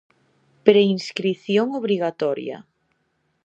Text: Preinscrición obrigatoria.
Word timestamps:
Preinscrición 0.67 1.67
obrigatoria. 1.79 2.57